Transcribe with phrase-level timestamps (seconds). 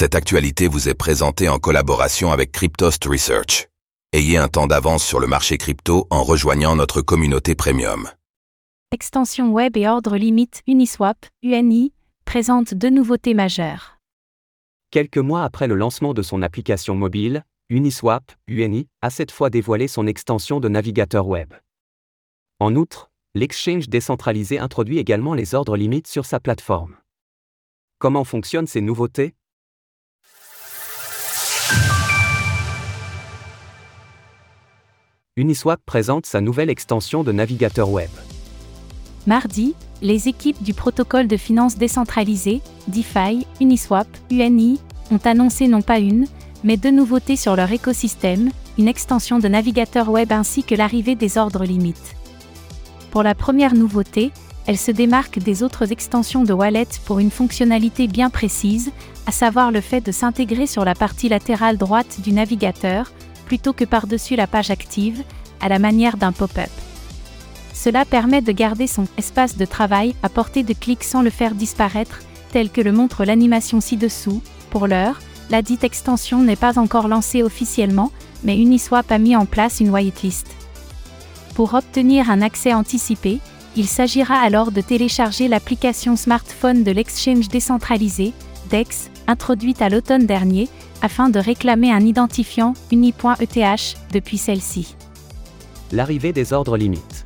[0.00, 3.66] Cette actualité vous est présentée en collaboration avec Cryptost Research.
[4.12, 8.08] Ayez un temps d'avance sur le marché crypto en rejoignant notre communauté premium.
[8.92, 11.92] Extension web et ordre limite Uniswap, UNI,
[12.24, 13.98] présente deux nouveautés majeures.
[14.92, 19.88] Quelques mois après le lancement de son application mobile, Uniswap, UNI, a cette fois dévoilé
[19.88, 21.52] son extension de navigateur web.
[22.60, 26.94] En outre, l'exchange décentralisé introduit également les ordres limites sur sa plateforme.
[27.98, 29.34] Comment fonctionnent ces nouveautés?
[35.38, 38.10] Uniswap présente sa nouvelle extension de navigateur web.
[39.28, 44.80] Mardi, les équipes du protocole de finances décentralisée, DeFi, Uniswap, UNI,
[45.12, 46.26] ont annoncé non pas une,
[46.64, 51.38] mais deux nouveautés sur leur écosystème, une extension de navigateur web ainsi que l'arrivée des
[51.38, 52.16] ordres limites.
[53.12, 54.32] Pour la première nouveauté,
[54.66, 58.90] elle se démarque des autres extensions de Wallet pour une fonctionnalité bien précise,
[59.26, 63.12] à savoir le fait de s'intégrer sur la partie latérale droite du navigateur,
[63.48, 65.24] plutôt que par-dessus la page active,
[65.60, 66.68] à la manière d'un pop-up.
[67.72, 71.54] Cela permet de garder son espace de travail à portée de clic sans le faire
[71.54, 72.20] disparaître,
[72.52, 74.42] tel que le montre l'animation ci-dessous.
[74.68, 78.12] Pour l'heure, la dite extension n'est pas encore lancée officiellement,
[78.44, 80.46] mais Uniswap a mis en place une whitelist.
[81.54, 83.40] Pour obtenir un accès anticipé,
[83.76, 88.34] il s'agira alors de télécharger l'application smartphone de l'exchange décentralisé,
[88.70, 90.68] DEX, introduite à l'automne dernier,
[91.02, 94.96] afin de réclamer un identifiant uni.eth depuis celle-ci.
[95.92, 97.24] L'arrivée des ordres limites.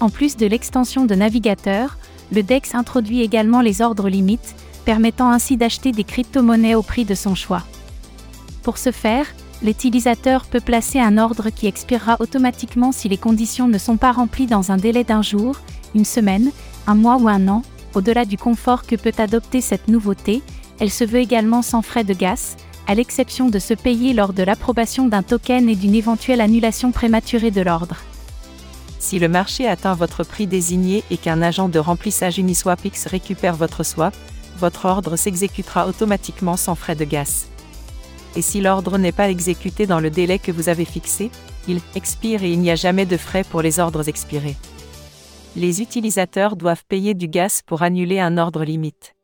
[0.00, 1.96] En plus de l'extension de navigateur,
[2.32, 7.14] le DEX introduit également les ordres limites, permettant ainsi d'acheter des crypto-monnaies au prix de
[7.14, 7.62] son choix.
[8.62, 9.26] Pour ce faire,
[9.62, 14.46] l'utilisateur peut placer un ordre qui expirera automatiquement si les conditions ne sont pas remplies
[14.46, 15.60] dans un délai d'un jour,
[15.94, 16.50] une semaine,
[16.86, 17.62] un mois ou un an.
[17.94, 20.42] Au-delà du confort que peut adopter cette nouveauté,
[20.80, 24.42] elle se veut également sans frais de gaz, à l'exception de se payer lors de
[24.42, 27.96] l'approbation d'un token et d'une éventuelle annulation prématurée de l'ordre.
[28.98, 33.84] Si le marché atteint votre prix désigné et qu'un agent de remplissage Uniswapx récupère votre
[33.84, 34.14] swap,
[34.58, 37.46] votre ordre s'exécutera automatiquement sans frais de gaz.
[38.36, 41.30] Et si l'ordre n'est pas exécuté dans le délai que vous avez fixé,
[41.68, 44.56] il expire et il n'y a jamais de frais pour les ordres expirés.
[45.56, 49.15] Les utilisateurs doivent payer du gaz pour annuler un ordre limite.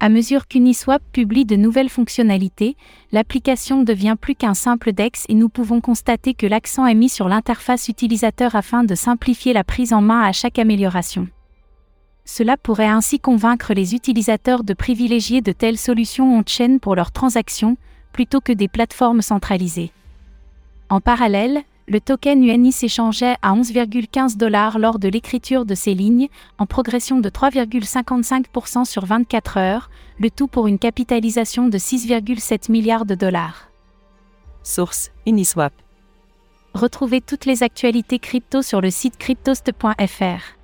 [0.00, 2.76] À mesure qu'Uniswap publie de nouvelles fonctionnalités,
[3.10, 7.28] l'application devient plus qu'un simple DEX et nous pouvons constater que l'accent est mis sur
[7.28, 11.26] l'interface utilisateur afin de simplifier la prise en main à chaque amélioration.
[12.24, 17.76] Cela pourrait ainsi convaincre les utilisateurs de privilégier de telles solutions on-chain pour leurs transactions,
[18.12, 19.90] plutôt que des plateformes centralisées.
[20.90, 26.28] En parallèle, le token UNI s'échangeait à 11,15 dollars lors de l'écriture de ces lignes,
[26.58, 33.06] en progression de 3,55% sur 24 heures, le tout pour une capitalisation de 6,7 milliards
[33.06, 33.70] de dollars.
[34.62, 35.72] Source Uniswap.
[36.74, 40.58] Retrouvez toutes les actualités crypto sur le site cryptost.fr.